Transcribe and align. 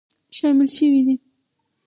شامل 0.37 0.67
شوي 0.75 1.01
دي 1.07 1.15